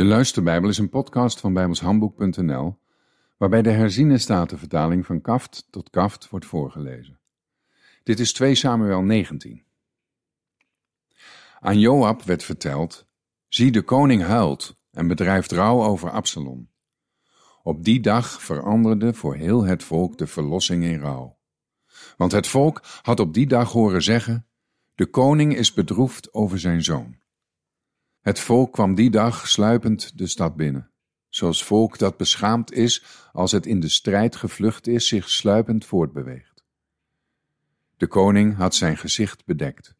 De 0.00 0.06
Luisterbijbel 0.06 0.68
is 0.68 0.78
een 0.78 0.88
podcast 0.88 1.40
van 1.40 1.52
bijbelshandboek.nl 1.52 2.78
waarbij 3.36 3.62
de 3.62 3.70
herziene 3.70 4.18
statenvertaling 4.18 5.06
van 5.06 5.20
kaft 5.20 5.66
tot 5.70 5.90
kaft 5.90 6.28
wordt 6.28 6.46
voorgelezen. 6.46 7.20
Dit 8.02 8.20
is 8.20 8.32
2 8.32 8.54
Samuel 8.54 9.02
19. 9.02 9.64
Aan 11.58 11.78
Joab 11.78 12.22
werd 12.22 12.42
verteld, 12.42 13.06
zie 13.48 13.70
de 13.70 13.82
koning 13.82 14.22
huilt 14.22 14.76
en 14.90 15.08
bedrijft 15.08 15.52
rouw 15.52 15.82
over 15.82 16.10
Absalom. 16.10 16.70
Op 17.62 17.84
die 17.84 18.00
dag 18.00 18.42
veranderde 18.42 19.14
voor 19.14 19.34
heel 19.34 19.64
het 19.64 19.84
volk 19.84 20.18
de 20.18 20.26
verlossing 20.26 20.84
in 20.84 21.00
rouw. 21.00 21.38
Want 22.16 22.32
het 22.32 22.46
volk 22.46 22.80
had 23.02 23.20
op 23.20 23.34
die 23.34 23.46
dag 23.46 23.72
horen 23.72 24.02
zeggen, 24.02 24.46
de 24.94 25.06
koning 25.06 25.56
is 25.56 25.72
bedroefd 25.72 26.34
over 26.34 26.58
zijn 26.58 26.82
zoon. 26.82 27.18
Het 28.20 28.40
volk 28.40 28.72
kwam 28.72 28.94
die 28.94 29.10
dag 29.10 29.48
sluipend 29.48 30.18
de 30.18 30.26
stad 30.26 30.56
binnen, 30.56 30.90
zoals 31.28 31.64
volk 31.64 31.98
dat 31.98 32.16
beschaamd 32.16 32.72
is 32.72 33.04
als 33.32 33.52
het 33.52 33.66
in 33.66 33.80
de 33.80 33.88
strijd 33.88 34.36
gevlucht 34.36 34.86
is, 34.86 35.08
zich 35.08 35.30
sluipend 35.30 35.84
voortbeweegt. 35.84 36.64
De 37.96 38.06
koning 38.06 38.56
had 38.56 38.74
zijn 38.74 38.96
gezicht 38.96 39.44
bedekt. 39.44 39.94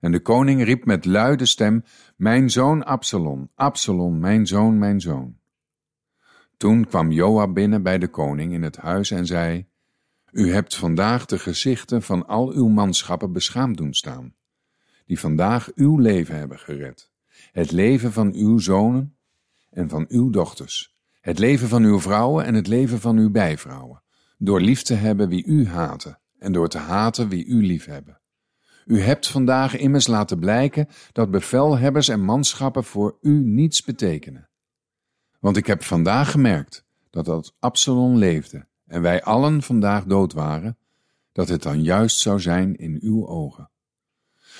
En 0.00 0.12
de 0.12 0.20
koning 0.20 0.64
riep 0.64 0.84
met 0.84 1.04
luide 1.04 1.46
stem: 1.46 1.84
Mijn 2.16 2.50
zoon 2.50 2.84
Absalom, 2.84 3.50
Absalom, 3.54 4.18
mijn 4.18 4.46
zoon, 4.46 4.78
mijn 4.78 5.00
zoon. 5.00 5.38
Toen 6.56 6.86
kwam 6.86 7.10
Joab 7.10 7.54
binnen 7.54 7.82
bij 7.82 7.98
de 7.98 8.08
koning 8.08 8.52
in 8.52 8.62
het 8.62 8.76
huis 8.76 9.10
en 9.10 9.26
zei: 9.26 9.66
U 10.32 10.52
hebt 10.52 10.76
vandaag 10.76 11.26
de 11.26 11.38
gezichten 11.38 12.02
van 12.02 12.26
al 12.26 12.52
uw 12.52 12.68
manschappen 12.68 13.32
beschaamd 13.32 13.76
doen 13.76 13.94
staan, 13.94 14.34
die 15.06 15.20
vandaag 15.20 15.70
uw 15.74 15.98
leven 15.98 16.36
hebben 16.36 16.58
gered 16.58 17.14
het 17.52 17.72
leven 17.72 18.12
van 18.12 18.34
uw 18.34 18.58
zonen 18.58 19.16
en 19.70 19.88
van 19.88 20.04
uw 20.08 20.30
dochters, 20.30 20.94
het 21.20 21.38
leven 21.38 21.68
van 21.68 21.82
uw 21.82 22.00
vrouwen 22.00 22.44
en 22.44 22.54
het 22.54 22.66
leven 22.66 23.00
van 23.00 23.16
uw 23.16 23.30
bijvrouwen, 23.30 24.02
door 24.38 24.60
lief 24.60 24.82
te 24.82 24.94
hebben 24.94 25.28
wie 25.28 25.44
u 25.44 25.66
haten 25.66 26.20
en 26.38 26.52
door 26.52 26.68
te 26.68 26.78
haten 26.78 27.28
wie 27.28 27.46
u 27.46 27.66
lief 27.66 27.84
hebben. 27.84 28.20
U 28.86 29.00
hebt 29.00 29.28
vandaag 29.28 29.76
immers 29.76 30.06
laten 30.06 30.38
blijken 30.38 30.88
dat 31.12 31.30
bevelhebbers 31.30 32.08
en 32.08 32.20
manschappen 32.20 32.84
voor 32.84 33.18
u 33.20 33.44
niets 33.44 33.82
betekenen. 33.82 34.48
Want 35.40 35.56
ik 35.56 35.66
heb 35.66 35.82
vandaag 35.82 36.30
gemerkt 36.30 36.84
dat 37.10 37.28
als 37.28 37.56
Absalom 37.58 38.16
leefde 38.16 38.66
en 38.86 39.02
wij 39.02 39.22
allen 39.22 39.62
vandaag 39.62 40.04
dood 40.04 40.32
waren, 40.32 40.78
dat 41.32 41.48
het 41.48 41.62
dan 41.62 41.82
juist 41.82 42.18
zou 42.18 42.40
zijn 42.40 42.76
in 42.76 42.98
uw 43.00 43.26
ogen. 43.26 43.70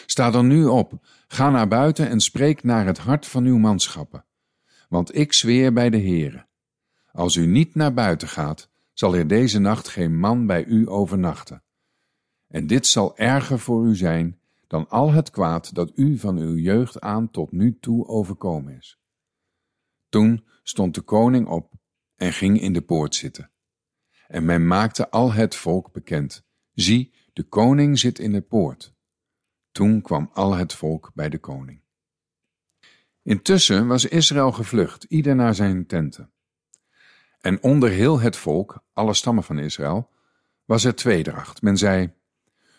Sta 0.07 0.31
dan 0.31 0.47
nu 0.47 0.65
op, 0.65 1.07
ga 1.29 1.51
naar 1.51 1.69
buiten 1.69 2.09
en 2.09 2.21
spreek 2.21 2.63
naar 2.63 2.87
het 2.87 2.99
hart 2.99 3.27
van 3.27 3.45
uw 3.45 3.59
manschappen. 3.59 4.25
Want 4.89 5.17
ik 5.17 5.33
zweer 5.33 5.73
bij 5.73 5.91
de 5.91 6.01
Heere, 6.01 6.47
als 7.13 7.37
u 7.37 7.47
niet 7.47 7.75
naar 7.75 7.95
buiten 7.95 8.29
gaat, 8.29 8.71
zal 8.93 9.17
er 9.17 9.27
deze 9.27 9.59
nacht 9.59 9.89
geen 9.89 10.19
man 10.19 10.47
bij 10.47 10.65
u 10.65 10.89
overnachten. 10.89 11.63
En 12.49 12.67
dit 12.67 12.87
zal 12.87 13.17
erger 13.17 13.59
voor 13.59 13.87
u 13.87 13.97
zijn 13.97 14.41
dan 14.67 14.89
al 14.89 15.13
het 15.13 15.31
kwaad 15.31 15.75
dat 15.75 15.93
u 15.95 16.19
van 16.19 16.37
uw 16.37 16.57
jeugd 16.57 17.01
aan 17.01 17.31
tot 17.31 17.53
nu 17.53 17.79
toe 17.81 18.07
overkomen 18.07 18.77
is. 18.77 18.99
Toen 20.09 20.47
stond 20.63 20.95
de 20.95 21.01
koning 21.01 21.47
op 21.47 21.73
en 22.17 22.33
ging 22.33 22.61
in 22.61 22.73
de 22.73 22.83
poort 22.83 23.15
zitten. 23.15 23.51
En 24.27 24.45
men 24.45 24.67
maakte 24.67 25.11
al 25.11 25.33
het 25.33 25.55
volk 25.55 25.93
bekend. 25.93 26.45
Zie, 26.73 27.15
de 27.33 27.43
koning 27.43 27.99
zit 27.99 28.19
in 28.19 28.33
de 28.33 28.41
poort. 28.41 28.95
Toen 29.77 30.03
kwam 30.03 30.31
al 30.33 30.55
het 30.55 30.73
volk 30.73 31.11
bij 31.15 31.29
de 31.29 31.39
koning. 31.39 31.81
Intussen 33.23 33.87
was 33.87 34.05
Israël 34.05 34.53
gevlucht, 34.53 35.05
ieder 35.05 35.35
naar 35.35 35.55
zijn 35.55 35.87
tenten. 35.87 36.31
En 37.41 37.63
onder 37.63 37.91
heel 37.91 38.21
het 38.21 38.37
volk, 38.37 38.85
alle 38.93 39.15
stammen 39.15 39.45
van 39.45 39.59
Israël, 39.59 40.11
was 40.65 40.85
er 40.85 40.95
tweedracht. 40.95 41.63
Men 41.63 41.77
zei: 41.77 42.13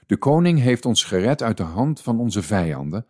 De 0.06 0.18
koning 0.18 0.59
heeft 0.59 0.86
ons 0.86 1.03
gered 1.03 1.44
uit 1.44 1.57
de 1.57 1.63
hand 1.63 2.02
van 2.02 2.19
onze 2.19 2.41
vijanden 2.41 3.06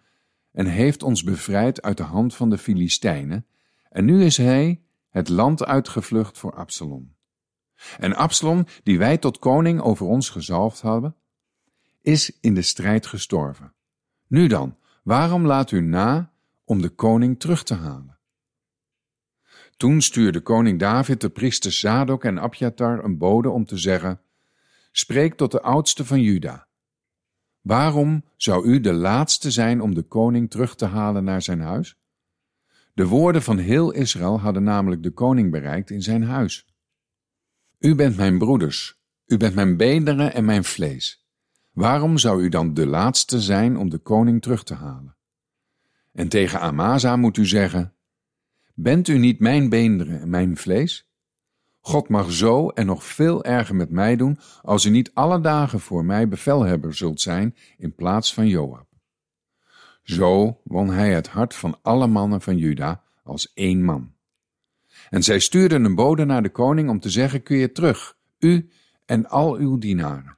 en 0.52 0.66
heeft 0.66 1.04
ons 1.04 1.24
bevrijd 1.24 1.82
uit 1.82 1.98
de 1.98 2.04
hand 2.04 2.36
van 2.36 2.50
de 2.50 2.58
Filistijnen, 2.58 3.46
en 3.90 4.06
nu 4.06 4.24
is 4.24 4.38
hij 4.38 4.82
het 5.10 5.30
land 5.30 5.66
uitgevlucht 5.66 6.38
voor 6.38 6.54
Absalom. 6.54 7.16
En 7.98 8.16
Absalom, 8.16 8.66
die 8.84 8.98
wij 8.98 9.18
tot 9.18 9.40
koning 9.40 9.82
over 9.82 10.06
ons 10.06 10.30
gezalfd 10.30 10.82
hadden, 10.82 11.16
is 12.02 12.38
in 12.42 12.54
de 12.54 12.62
strijd 12.62 13.06
gestorven. 13.06 13.76
Nu 14.28 14.48
dan, 14.48 14.78
waarom 15.04 15.46
laat 15.46 15.72
u 15.72 15.82
na 15.82 16.32
om 16.64 16.82
de 16.82 16.90
koning 16.90 17.40
terug 17.40 17.64
te 17.64 17.74
halen? 17.74 18.18
Toen 19.78 20.02
stuurde 20.02 20.42
koning 20.42 20.80
David 20.80 21.22
de 21.22 21.30
priesters 21.30 21.80
Zadok 21.80 22.24
en 22.24 22.40
Abjatar 22.40 23.04
een 23.04 23.18
bode 23.18 23.50
om 23.50 23.66
te 23.66 23.78
zeggen: 23.78 24.22
Spreek 24.92 25.36
tot 25.36 25.52
de 25.52 25.62
oudste 25.62 26.06
van 26.06 26.22
Juda. 26.22 26.68
Waarom 27.62 28.24
zou 28.36 28.66
u 28.66 28.80
de 28.80 28.94
laatste 28.94 29.52
zijn 29.52 29.82
om 29.82 29.94
de 29.94 30.04
koning 30.04 30.50
terug 30.50 30.76
te 30.76 30.86
halen 30.86 31.24
naar 31.24 31.42
zijn 31.42 31.62
huis? 31.62 31.98
De 32.94 33.08
woorden 33.08 33.42
van 33.42 33.58
heel 33.58 33.92
Israël 33.92 34.40
hadden 34.40 34.64
namelijk 34.64 35.04
de 35.04 35.12
koning 35.12 35.52
bereikt 35.52 35.90
in 35.90 36.02
zijn 36.02 36.24
huis. 36.24 36.66
U 37.80 37.96
bent 37.96 38.18
mijn 38.18 38.38
broeders, 38.38 39.00
u 39.26 39.38
bent 39.38 39.56
mijn 39.56 39.78
beenderen 39.78 40.34
en 40.34 40.46
mijn 40.46 40.64
vlees. 40.64 41.27
Waarom 41.78 42.18
zou 42.18 42.44
u 42.44 42.50
dan 42.50 42.74
de 42.74 42.86
laatste 42.88 43.42
zijn 43.42 43.78
om 43.78 43.90
de 43.90 43.98
koning 43.98 44.42
terug 44.42 44.64
te 44.64 44.74
halen? 44.74 45.16
En 46.12 46.30
tegen 46.30 46.60
Amasa 46.60 47.16
moet 47.16 47.38
u 47.38 47.46
zeggen: 47.46 47.94
Bent 48.74 49.08
u 49.08 49.18
niet 49.18 49.40
mijn 49.40 49.70
beenderen 49.70 50.22
en 50.22 50.30
mijn 50.30 50.58
vlees? 50.58 51.12
God 51.80 52.10
mag 52.10 52.32
zo 52.32 52.70
en 52.70 52.86
nog 52.86 53.04
veel 53.04 53.44
erger 53.44 53.76
met 53.76 53.90
mij 53.90 54.16
doen, 54.16 54.40
als 54.62 54.86
u 54.86 54.90
niet 54.90 55.12
alle 55.14 55.42
dagen 55.42 55.80
voor 55.80 56.06
mij 56.06 56.28
bevelhebber 56.28 56.94
zult 56.94 57.22
zijn 57.22 57.56
in 57.78 57.96
plaats 57.96 58.34
van 58.34 58.48
Joab. 58.48 58.88
Zo 60.04 60.62
won 60.64 60.90
hij 60.90 61.14
het 61.14 61.28
hart 61.28 61.56
van 61.56 61.80
alle 61.82 62.08
mannen 62.08 62.42
van 62.42 62.58
Juda 62.58 63.04
als 63.24 63.54
één 63.54 63.84
man. 63.84 64.14
En 65.10 65.24
zij 65.24 65.40
stuurden 65.40 65.84
een 65.84 65.96
bode 65.96 66.26
naar 66.26 66.44
de 66.44 66.52
koning 66.52 66.90
om 66.90 67.00
te 67.00 67.10
zeggen: 67.10 67.44
Keer 67.44 67.74
terug, 67.74 68.18
u 68.40 68.70
en 69.06 69.30
al 69.30 69.56
uw 69.56 69.78
dienaren. 69.78 70.38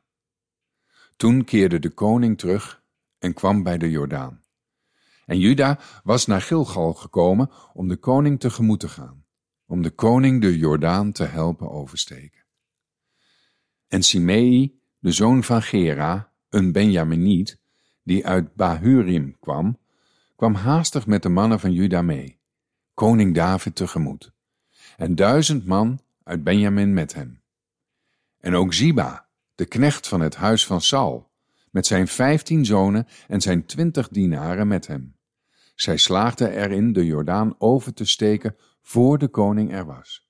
Toen 1.19 1.43
keerde 1.43 1.79
de 1.79 1.89
koning 1.89 2.37
terug 2.37 2.83
en 3.17 3.33
kwam 3.33 3.63
bij 3.63 3.77
de 3.77 3.89
Jordaan. 3.89 4.43
En 5.25 5.39
Juda 5.39 5.79
was 6.03 6.25
naar 6.25 6.41
Gilgal 6.41 6.93
gekomen 6.93 7.49
om 7.73 7.87
de 7.87 7.97
koning 7.97 8.39
tegemoet 8.39 8.79
te 8.79 8.87
gaan, 8.87 9.25
om 9.65 9.81
de 9.81 9.89
koning 9.89 10.41
de 10.41 10.57
Jordaan 10.57 11.11
te 11.11 11.23
helpen 11.23 11.69
oversteken. 11.71 12.45
En 13.87 14.03
Simei, 14.03 14.81
de 14.99 15.11
zoon 15.11 15.43
van 15.43 15.61
Gera, 15.61 16.33
een 16.49 16.71
Benjaminiet, 16.71 17.59
die 18.03 18.27
uit 18.27 18.55
Bahurim 18.55 19.39
kwam, 19.39 19.79
kwam 20.35 20.53
haastig 20.53 21.07
met 21.07 21.23
de 21.23 21.29
mannen 21.29 21.59
van 21.59 21.73
Juda 21.73 22.01
mee, 22.01 22.39
koning 22.93 23.35
David 23.35 23.75
tegemoet, 23.75 24.33
en 24.97 25.15
duizend 25.15 25.65
man 25.65 25.99
uit 26.23 26.43
Benjamin 26.43 26.93
met 26.93 27.13
hem. 27.13 27.41
En 28.37 28.55
ook 28.55 28.73
Ziba, 28.73 29.28
de 29.59 29.65
knecht 29.65 30.07
van 30.07 30.21
het 30.21 30.35
huis 30.35 30.65
van 30.65 30.81
Saul, 30.81 31.31
met 31.71 31.85
zijn 31.85 32.07
vijftien 32.07 32.65
zonen 32.65 33.07
en 33.27 33.41
zijn 33.41 33.65
twintig 33.65 34.07
dienaren 34.07 34.67
met 34.67 34.87
hem. 34.87 35.15
Zij 35.75 35.97
slaagden 35.97 36.51
erin 36.51 36.93
de 36.93 37.05
Jordaan 37.05 37.55
over 37.57 37.93
te 37.93 38.05
steken 38.05 38.55
voor 38.81 39.17
de 39.17 39.27
koning 39.27 39.73
er 39.73 39.85
was. 39.85 40.27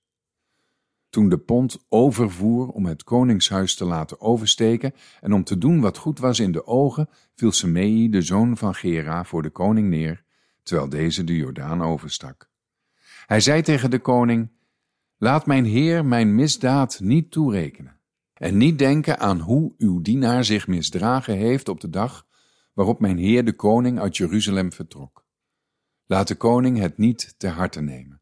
Toen 1.10 1.30
de 1.30 1.38
pont 1.38 1.86
overvoer 1.90 2.68
om 2.68 2.86
het 2.86 3.04
koningshuis 3.04 3.76
te 3.76 3.86
laten 3.86 4.22
oversteken 4.22 4.94
en 5.22 5.34
om 5.34 5.44
te 5.44 5.58
doen 5.58 5.82
wat 5.82 5.98
goed 5.98 6.20
was 6.20 6.40
in 6.40 6.52
de 6.52 6.66
ogen, 6.66 7.10
viel 7.36 7.52
Semei, 7.52 8.10
de 8.10 8.22
zoon 8.22 8.58
van 8.58 8.76
Gera, 8.76 9.24
voor 9.24 9.42
de 9.42 9.50
koning 9.50 9.90
neer, 9.90 10.24
terwijl 10.64 10.90
deze 10.90 11.24
de 11.24 11.36
Jordaan 11.36 11.82
overstak. 11.82 12.50
Hij 13.26 13.40
zei 13.40 13.62
tegen 13.62 13.90
de 13.90 14.00
koning: 14.00 14.52
Laat 15.18 15.46
mijn 15.46 15.66
heer 15.66 16.06
mijn 16.06 16.36
misdaad 16.36 17.00
niet 17.00 17.32
toerekenen 17.32 17.99
en 18.40 18.58
niet 18.58 18.80
denken 18.80 19.20
aan 19.20 19.40
hoe 19.40 19.74
uw 19.78 20.02
dienaar 20.02 20.46
zich 20.46 20.68
misdragen 20.68 21.38
heeft 21.38 21.70
op 21.70 21.82
de 21.82 21.90
dag 21.90 22.28
waarop 22.74 23.00
mijn 23.00 23.18
Heer 23.18 23.46
de 23.46 23.54
koning 23.54 24.00
uit 24.00 24.18
Jeruzalem 24.18 24.74
vertrok. 24.74 25.26
Laat 26.06 26.28
de 26.28 26.36
koning 26.36 26.78
het 26.78 26.98
niet 26.98 27.36
ter 27.38 27.50
harte 27.50 27.82
nemen. 27.82 28.22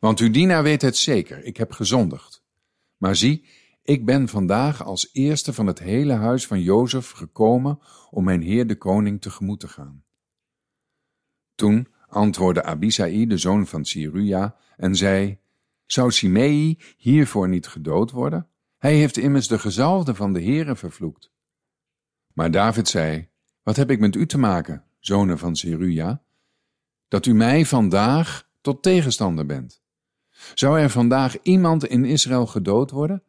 Want 0.00 0.20
uw 0.20 0.30
dienaar 0.30 0.62
weet 0.62 0.82
het 0.82 0.96
zeker, 0.96 1.44
ik 1.44 1.56
heb 1.56 1.72
gezondigd. 1.72 2.44
Maar 2.96 3.16
zie, 3.16 3.46
ik 3.82 4.04
ben 4.04 4.28
vandaag 4.28 4.84
als 4.84 5.08
eerste 5.12 5.52
van 5.52 5.66
het 5.66 5.78
hele 5.78 6.12
huis 6.12 6.46
van 6.46 6.60
Jozef 6.60 7.10
gekomen 7.10 7.78
om 8.10 8.24
mijn 8.24 8.42
Heer 8.42 8.66
de 8.66 8.76
koning 8.76 9.20
tegemoet 9.20 9.60
te 9.60 9.68
gaan. 9.68 10.04
Toen 11.54 11.88
antwoordde 12.08 12.62
Abisai, 12.62 13.26
de 13.26 13.38
zoon 13.38 13.66
van 13.66 13.84
Siruja, 13.84 14.56
en 14.76 14.96
zei, 14.96 15.38
zou 15.86 16.10
Simei 16.10 16.78
hiervoor 16.96 17.48
niet 17.48 17.66
gedood 17.66 18.10
worden? 18.10 18.48
Hij 18.84 18.96
heeft 18.96 19.16
immers 19.16 19.48
de 19.48 19.58
gezalfde 19.58 20.14
van 20.14 20.32
de 20.32 20.42
Heere 20.42 20.76
vervloekt. 20.76 21.32
Maar 22.32 22.50
David 22.50 22.88
zei, 22.88 23.28
wat 23.62 23.76
heb 23.76 23.90
ik 23.90 24.00
met 24.00 24.14
u 24.14 24.26
te 24.26 24.38
maken, 24.38 24.84
zonen 24.98 25.38
van 25.38 25.56
Zeruja, 25.56 26.24
dat 27.08 27.26
u 27.26 27.34
mij 27.34 27.66
vandaag 27.66 28.48
tot 28.60 28.82
tegenstander 28.82 29.46
bent? 29.46 29.82
Zou 30.54 30.80
er 30.80 30.90
vandaag 30.90 31.42
iemand 31.42 31.84
in 31.84 32.04
Israël 32.04 32.46
gedood 32.46 32.90
worden? 32.90 33.22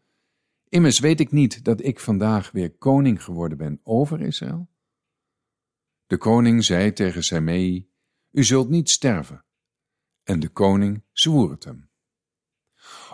Immers 0.70 1.00
weet 1.00 1.20
ik 1.20 1.32
niet 1.32 1.64
dat 1.64 1.84
ik 1.84 2.00
vandaag 2.00 2.52
weer 2.52 2.72
koning 2.72 3.24
geworden 3.24 3.58
ben 3.58 3.80
over 3.84 4.22
Israël? 4.22 4.70
De 6.06 6.18
koning 6.18 6.64
zei 6.64 6.94
tegen 6.94 7.24
Semei, 7.24 7.90
U 8.32 8.44
zult 8.44 8.70
niet 8.70 8.90
sterven. 8.90 9.46
En 10.24 10.40
de 10.40 10.50
koning 10.50 11.04
zwoer 11.12 11.52
het 11.52 11.64
hem. 11.64 11.90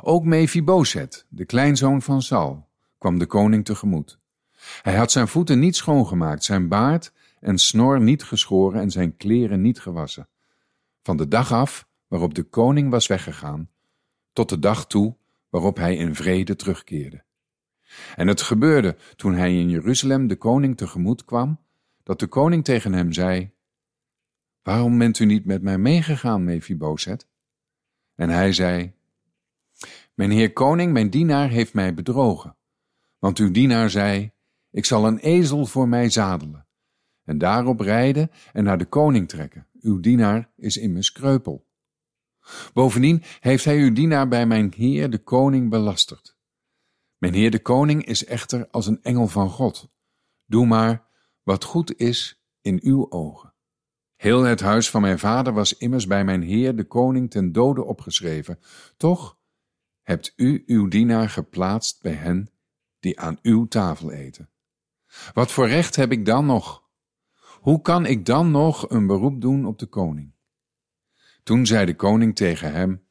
Ook 0.01 0.25
Mephibosheth, 0.25 1.25
de 1.29 1.45
kleinzoon 1.45 2.01
van 2.01 2.21
Saul, 2.21 2.67
kwam 2.97 3.19
de 3.19 3.25
koning 3.25 3.65
tegemoet. 3.65 4.19
Hij 4.81 4.95
had 4.95 5.11
zijn 5.11 5.27
voeten 5.27 5.59
niet 5.59 5.75
schoongemaakt, 5.75 6.43
zijn 6.43 6.67
baard 6.67 7.13
en 7.39 7.57
snor 7.57 8.01
niet 8.01 8.23
geschoren 8.23 8.81
en 8.81 8.91
zijn 8.91 9.17
kleren 9.17 9.61
niet 9.61 9.79
gewassen. 9.79 10.27
Van 11.01 11.17
de 11.17 11.27
dag 11.27 11.51
af 11.51 11.87
waarop 12.07 12.33
de 12.33 12.43
koning 12.43 12.89
was 12.89 13.07
weggegaan, 13.07 13.69
tot 14.33 14.49
de 14.49 14.59
dag 14.59 14.87
toe 14.87 15.15
waarop 15.49 15.77
hij 15.77 15.95
in 15.95 16.15
vrede 16.15 16.55
terugkeerde. 16.55 17.23
En 18.15 18.27
het 18.27 18.41
gebeurde 18.41 18.97
toen 19.15 19.33
hij 19.33 19.57
in 19.57 19.69
Jeruzalem 19.69 20.27
de 20.27 20.35
koning 20.35 20.77
tegemoet 20.77 21.25
kwam, 21.25 21.59
dat 22.03 22.19
de 22.19 22.27
koning 22.27 22.63
tegen 22.63 22.93
hem 22.93 23.11
zei: 23.11 23.51
Waarom 24.63 24.97
bent 24.97 25.19
u 25.19 25.25
niet 25.25 25.45
met 25.45 25.61
mij 25.61 25.77
meegegaan, 25.77 26.43
Mephibozet? 26.43 27.27
En 28.15 28.29
hij 28.29 28.53
zei: 28.53 28.93
Mijn 30.13 30.31
heer 30.31 30.53
koning, 30.53 30.93
mijn 30.93 31.09
dienaar 31.09 31.49
heeft 31.49 31.73
mij 31.73 31.93
bedrogen. 31.93 32.57
Want 33.19 33.37
uw 33.37 33.51
dienaar 33.51 33.89
zei: 33.89 34.31
Ik 34.71 34.85
zal 34.85 35.07
een 35.07 35.17
ezel 35.17 35.65
voor 35.65 35.87
mij 35.87 36.09
zadelen, 36.09 36.67
en 37.23 37.37
daarop 37.37 37.79
rijden 37.79 38.31
en 38.53 38.63
naar 38.63 38.77
de 38.77 38.85
koning 38.85 39.29
trekken. 39.29 39.67
Uw 39.81 39.99
dienaar 39.99 40.51
is 40.55 40.77
immers 40.77 41.11
kreupel. 41.11 41.69
Bovendien 42.73 43.23
heeft 43.39 43.65
hij 43.65 43.77
uw 43.77 43.93
dienaar 43.93 44.27
bij 44.27 44.45
mijn 44.45 44.73
heer 44.75 45.09
de 45.09 45.23
koning 45.23 45.69
belasterd. 45.69 46.37
Mijn 47.17 47.33
heer 47.33 47.51
de 47.51 47.61
koning 47.61 48.05
is 48.05 48.25
echter 48.25 48.67
als 48.69 48.87
een 48.87 49.03
engel 49.03 49.27
van 49.27 49.49
God. 49.49 49.89
Doe 50.45 50.65
maar 50.65 51.07
wat 51.43 51.63
goed 51.63 51.95
is 51.99 52.43
in 52.61 52.79
uw 52.83 53.11
ogen. 53.11 53.53
Heel 54.15 54.43
het 54.43 54.59
huis 54.59 54.89
van 54.89 55.01
mijn 55.01 55.19
vader 55.19 55.53
was 55.53 55.77
immers 55.77 56.07
bij 56.07 56.25
mijn 56.25 56.41
heer 56.41 56.75
de 56.75 56.83
koning 56.83 57.31
ten 57.31 57.51
dode 57.51 57.83
opgeschreven. 57.83 58.59
Toch 58.97 59.39
hebt 60.01 60.33
u 60.35 60.63
uw 60.65 60.87
dienaar 60.87 61.29
geplaatst 61.29 62.01
bij 62.01 62.13
hen 62.13 62.49
die 62.99 63.19
aan 63.19 63.39
uw 63.41 63.67
tafel 63.67 64.11
eten. 64.11 64.49
Wat 65.33 65.51
voor 65.51 65.67
recht 65.67 65.95
heb 65.95 66.11
ik 66.11 66.25
dan 66.25 66.45
nog? 66.45 66.89
Hoe 67.59 67.81
kan 67.81 68.05
ik 68.05 68.25
dan 68.25 68.51
nog 68.51 68.89
een 68.89 69.07
beroep 69.07 69.41
doen 69.41 69.65
op 69.65 69.79
de 69.79 69.85
koning? 69.85 70.33
Toen 71.43 71.65
zei 71.65 71.85
de 71.85 71.95
koning 71.95 72.35
tegen 72.35 72.73
hem: 72.73 73.07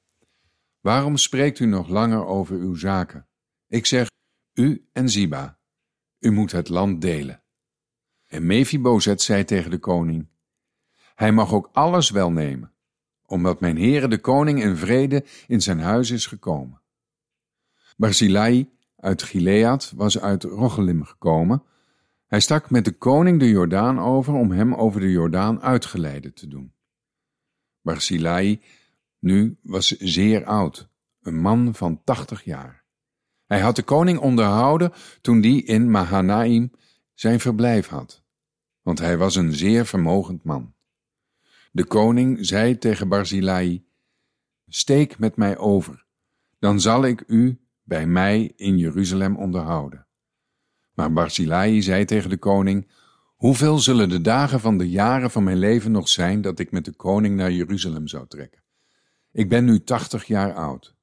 Waarom 0.80 1.16
spreekt 1.16 1.58
u 1.58 1.66
nog 1.66 1.88
langer 1.88 2.26
over 2.26 2.56
uw 2.56 2.74
zaken? 2.74 3.28
Ik 3.66 3.86
zeg, 3.86 4.08
u 4.54 4.88
en 4.92 5.08
Ziba, 5.08 5.58
u 6.18 6.30
moet 6.30 6.52
het 6.52 6.68
land 6.68 7.00
delen. 7.00 7.42
En 8.26 8.46
Mephibozet 8.46 9.22
zei 9.22 9.44
tegen 9.44 9.70
de 9.70 9.78
koning, 9.78 10.28
hij 11.14 11.32
mag 11.32 11.52
ook 11.52 11.68
alles 11.72 12.10
wel 12.10 12.30
nemen, 12.30 12.74
omdat 13.26 13.60
mijn 13.60 13.76
heere 13.76 14.08
de 14.08 14.18
koning 14.18 14.62
in 14.62 14.76
vrede 14.76 15.24
in 15.46 15.60
zijn 15.60 15.80
huis 15.80 16.10
is 16.10 16.26
gekomen. 16.26 16.79
Barzilai 18.00 18.70
uit 18.96 19.22
Gilead 19.22 19.92
was 19.96 20.20
uit 20.20 20.44
Rogelim 20.44 21.04
gekomen. 21.04 21.62
Hij 22.26 22.40
stak 22.40 22.70
met 22.70 22.84
de 22.84 22.92
koning 22.92 23.40
de 23.40 23.48
Jordaan 23.48 23.98
over 23.98 24.34
om 24.34 24.50
hem 24.50 24.74
over 24.74 25.00
de 25.00 25.10
Jordaan 25.10 25.62
uitgeleide 25.62 26.32
te 26.32 26.48
doen. 26.48 26.72
Barzilai 27.80 28.60
nu 29.18 29.58
was 29.62 29.88
zeer 29.88 30.44
oud, 30.44 30.88
een 31.22 31.40
man 31.40 31.74
van 31.74 32.04
tachtig 32.04 32.44
jaar. 32.44 32.84
Hij 33.46 33.60
had 33.60 33.76
de 33.76 33.82
koning 33.82 34.18
onderhouden 34.18 34.92
toen 35.20 35.40
die 35.40 35.64
in 35.64 35.90
Mahanaim 35.90 36.72
zijn 37.14 37.40
verblijf 37.40 37.86
had, 37.86 38.22
want 38.82 38.98
hij 38.98 39.18
was 39.18 39.36
een 39.36 39.52
zeer 39.52 39.86
vermogend 39.86 40.44
man. 40.44 40.74
De 41.72 41.84
koning 41.84 42.38
zei 42.40 42.78
tegen 42.78 43.08
Barzilai, 43.08 43.84
steek 44.66 45.18
met 45.18 45.36
mij 45.36 45.58
over, 45.58 46.04
dan 46.58 46.80
zal 46.80 47.04
ik 47.04 47.24
u 47.26 47.60
bij 47.90 48.06
mij 48.06 48.52
in 48.56 48.78
Jeruzalem 48.78 49.36
onderhouden. 49.36 50.06
Maar 50.94 51.12
Barzilai 51.12 51.82
zei 51.82 52.04
tegen 52.04 52.30
de 52.30 52.36
koning, 52.36 52.88
hoeveel 53.36 53.78
zullen 53.78 54.08
de 54.08 54.20
dagen 54.20 54.60
van 54.60 54.78
de 54.78 54.90
jaren 54.90 55.30
van 55.30 55.44
mijn 55.44 55.58
leven 55.58 55.92
nog 55.92 56.08
zijn 56.08 56.40
dat 56.40 56.58
ik 56.58 56.70
met 56.70 56.84
de 56.84 56.92
koning 56.92 57.36
naar 57.36 57.52
Jeruzalem 57.52 58.08
zou 58.08 58.26
trekken? 58.26 58.62
Ik 59.32 59.48
ben 59.48 59.64
nu 59.64 59.82
tachtig 59.82 60.24
jaar 60.24 60.54
oud. 60.54 60.94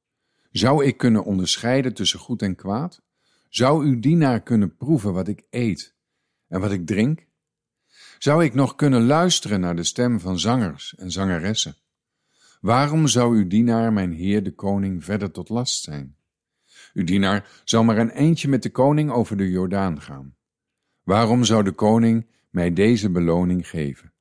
Zou 0.52 0.86
ik 0.86 0.98
kunnen 0.98 1.24
onderscheiden 1.24 1.94
tussen 1.94 2.20
goed 2.20 2.42
en 2.42 2.56
kwaad? 2.56 3.02
Zou 3.50 3.86
uw 3.86 4.00
dienaar 4.00 4.42
kunnen 4.42 4.76
proeven 4.76 5.14
wat 5.14 5.28
ik 5.28 5.44
eet 5.50 5.96
en 6.48 6.60
wat 6.60 6.72
ik 6.72 6.86
drink? 6.86 7.26
Zou 8.18 8.44
ik 8.44 8.54
nog 8.54 8.76
kunnen 8.76 9.06
luisteren 9.06 9.60
naar 9.60 9.76
de 9.76 9.84
stem 9.84 10.20
van 10.20 10.40
zangers 10.40 10.96
en 10.96 11.12
zangeressen? 11.12 11.76
Waarom 12.62 13.08
zou 13.08 13.38
uw 13.38 13.48
dienaar, 13.48 13.94
mijn 13.94 14.12
heer 14.12 14.44
de 14.44 14.52
koning, 14.52 15.04
verder 15.04 15.32
tot 15.32 15.50
last 15.50 15.84
zijn? 15.84 16.17
Uw 16.94 17.04
dienaar 17.04 17.62
zal 17.64 17.84
maar 17.84 17.98
een 17.98 18.12
eindje 18.12 18.48
met 18.48 18.64
de 18.64 18.70
koning 18.70 19.12
over 19.12 19.38
de 19.38 19.50
Jordaan 19.50 20.02
gaan. 20.02 20.36
Waarom 21.04 21.44
zou 21.44 21.64
de 21.64 21.72
koning 21.72 22.28
mij 22.50 22.74
deze 22.74 23.10
beloning 23.10 23.70
geven? 23.70 24.14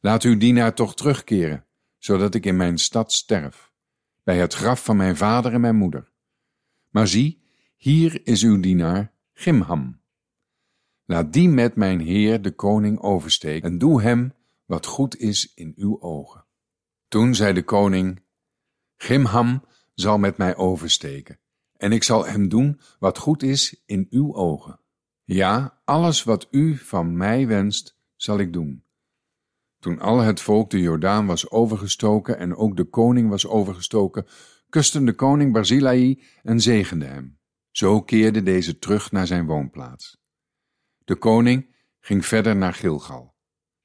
Laat 0.00 0.22
uw 0.22 0.36
dienaar 0.36 0.74
toch 0.74 0.94
terugkeren, 0.94 1.66
zodat 1.98 2.34
ik 2.34 2.46
in 2.46 2.56
mijn 2.56 2.78
stad 2.78 3.12
sterf 3.12 3.72
bij 4.22 4.38
het 4.38 4.54
graf 4.54 4.84
van 4.84 4.96
mijn 4.96 5.16
vader 5.16 5.52
en 5.52 5.60
mijn 5.60 5.76
moeder. 5.76 6.12
Maar 6.88 7.08
zie, 7.08 7.42
hier 7.76 8.26
is 8.26 8.42
uw 8.42 8.60
dienaar 8.60 9.12
Gimham. 9.32 10.00
Laat 11.04 11.32
die 11.32 11.48
met 11.48 11.76
mijn 11.76 12.00
heer 12.00 12.42
de 12.42 12.50
koning 12.50 13.00
oversteken 13.00 13.70
en 13.70 13.78
doe 13.78 14.02
hem 14.02 14.34
wat 14.64 14.86
goed 14.86 15.16
is 15.16 15.54
in 15.54 15.72
uw 15.76 16.00
ogen. 16.00 16.44
Toen 17.08 17.34
zei 17.34 17.52
de 17.52 17.62
koning, 17.62 18.22
Gimham 18.96 19.64
zal 19.94 20.18
met 20.18 20.36
mij 20.36 20.56
oversteken, 20.56 21.38
en 21.82 21.92
ik 21.92 22.02
zal 22.02 22.26
hem 22.26 22.48
doen 22.48 22.80
wat 22.98 23.18
goed 23.18 23.42
is 23.42 23.82
in 23.86 24.06
uw 24.10 24.34
ogen. 24.34 24.80
Ja, 25.24 25.80
alles 25.84 26.22
wat 26.22 26.48
u 26.50 26.76
van 26.76 27.16
mij 27.16 27.46
wenst, 27.46 27.98
zal 28.16 28.38
ik 28.38 28.52
doen. 28.52 28.84
Toen 29.78 29.98
al 29.98 30.18
het 30.18 30.40
volk 30.40 30.70
de 30.70 30.80
Jordaan 30.80 31.26
was 31.26 31.50
overgestoken 31.50 32.38
en 32.38 32.56
ook 32.56 32.76
de 32.76 32.84
koning 32.84 33.28
was 33.28 33.46
overgestoken, 33.46 34.26
kusten 34.68 35.04
de 35.04 35.14
koning 35.14 35.52
Barzilai 35.52 36.22
en 36.42 36.60
zegende 36.60 37.04
hem. 37.06 37.38
Zo 37.70 38.02
keerde 38.02 38.42
deze 38.42 38.78
terug 38.78 39.12
naar 39.12 39.26
zijn 39.26 39.46
woonplaats. 39.46 40.20
De 41.04 41.16
koning 41.16 41.74
ging 42.00 42.26
verder 42.26 42.56
naar 42.56 42.74
Gilgal 42.74 43.34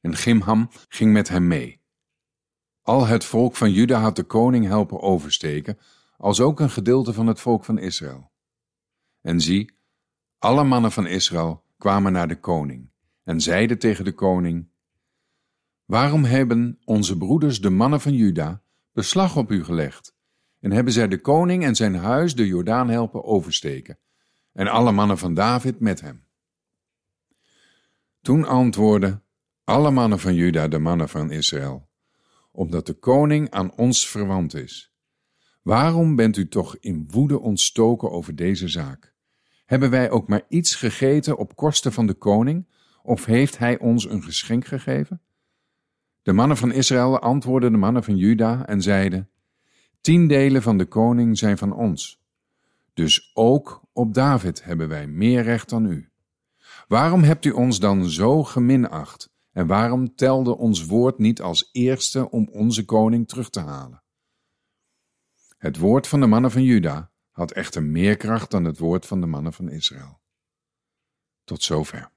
en 0.02 0.16
Gimham 0.16 0.70
ging 0.88 1.14
met 1.14 1.30
hem 1.30 1.48
mee. 1.48 1.82
Al 2.82 3.06
het 3.06 3.26
volk 3.26 3.56
van 3.56 3.72
Juda 3.72 4.00
had 4.00 4.16
de 4.16 4.24
koning 4.24 4.66
helpen 4.66 5.02
oversteken, 5.02 5.78
als 6.18 6.40
ook 6.40 6.60
een 6.60 6.70
gedeelte 6.70 7.14
van 7.14 7.28
het 7.28 7.40
volk 7.40 7.66
van 7.66 7.78
Israël. 7.78 8.32
En 9.22 9.42
zie, 9.42 9.72
alle 10.40 10.64
mannen 10.64 10.92
van 10.92 11.06
Israël 11.06 11.64
kwamen 11.78 12.12
naar 12.12 12.28
de 12.28 12.40
koning 12.40 12.90
en 13.24 13.42
zeiden 13.42 13.80
tegen 13.80 14.06
de 14.06 14.14
koning: 14.14 14.68
Waarom 15.86 16.24
hebben 16.24 16.80
onze 16.86 17.18
broeders, 17.18 17.62
de 17.62 17.70
mannen 17.70 18.02
van 18.02 18.14
Juda, 18.14 18.62
beslag 18.92 19.38
op 19.38 19.52
u 19.52 19.64
gelegd? 19.64 20.16
En 20.60 20.72
hebben 20.72 20.94
zij 20.94 21.08
de 21.08 21.22
koning 21.22 21.64
en 21.64 21.76
zijn 21.76 21.96
huis 21.96 22.36
de 22.36 22.48
Jordaan 22.48 22.90
helpen 22.90 23.24
oversteken, 23.24 23.98
en 24.54 24.68
alle 24.68 24.92
mannen 24.92 25.18
van 25.18 25.34
David 25.34 25.80
met 25.80 26.02
hem? 26.02 26.26
Toen 28.22 28.46
antwoordden 28.46 29.24
alle 29.64 29.92
mannen 29.92 30.20
van 30.20 30.36
Juda 30.36 30.68
de 30.68 30.80
mannen 30.80 31.10
van 31.10 31.32
Israël, 31.32 31.90
omdat 32.52 32.86
de 32.86 32.94
koning 32.94 33.50
aan 33.50 33.76
ons 33.76 34.08
verwant 34.08 34.54
is. 34.54 34.97
Waarom 35.68 36.16
bent 36.16 36.38
u 36.38 36.48
toch 36.48 36.78
in 36.80 37.08
woede 37.12 37.40
ontstoken 37.40 38.12
over 38.12 38.36
deze 38.36 38.68
zaak? 38.68 39.14
Hebben 39.66 39.90
wij 39.90 40.10
ook 40.10 40.28
maar 40.28 40.46
iets 40.50 40.76
gegeten 40.76 41.38
op 41.38 41.56
kosten 41.56 41.94
van 41.94 42.08
de 42.08 42.14
koning, 42.14 42.68
of 43.04 43.26
heeft 43.26 43.58
hij 43.58 43.80
ons 43.80 44.10
een 44.10 44.24
geschenk 44.24 44.66
gegeven? 44.66 45.22
De 46.22 46.34
mannen 46.34 46.58
van 46.58 46.72
Israël 46.72 47.20
antwoordden 47.20 47.72
de 47.72 47.78
mannen 47.78 48.04
van 48.04 48.18
Juda 48.18 48.66
en 48.66 48.82
zeiden: 48.82 49.30
Tien 50.02 50.28
delen 50.28 50.62
van 50.62 50.78
de 50.78 50.86
koning 50.86 51.38
zijn 51.38 51.58
van 51.58 51.74
ons. 51.74 52.22
Dus 52.94 53.32
ook 53.34 53.82
op 53.94 54.14
David 54.14 54.64
hebben 54.64 54.88
wij 54.88 55.08
meer 55.08 55.44
recht 55.44 55.70
dan 55.70 55.86
u. 55.86 56.10
Waarom 56.88 57.24
hebt 57.24 57.46
u 57.46 57.52
ons 57.52 57.80
dan 57.80 58.10
zo 58.10 58.44
geminacht? 58.44 59.30
En 59.52 59.68
waarom 59.68 60.16
telde 60.16 60.58
ons 60.58 60.86
woord 60.86 61.18
niet 61.18 61.42
als 61.42 61.70
eerste 61.72 62.30
om 62.32 62.50
onze 62.52 62.86
koning 62.86 63.28
terug 63.28 63.50
te 63.50 63.60
halen? 63.60 64.02
Het 65.68 65.78
woord 65.78 66.08
van 66.08 66.20
de 66.20 66.28
mannen 66.28 66.52
van 66.52 66.64
Juda 66.64 67.12
had 67.32 67.52
echter 67.52 67.84
meer 67.84 68.18
kracht 68.18 68.52
dan 68.52 68.64
het 68.64 68.78
woord 68.78 69.06
van 69.06 69.22
de 69.22 69.28
mannen 69.28 69.54
van 69.54 69.70
Israël. 69.70 70.22
Tot 71.44 71.64
zover. 71.64 72.12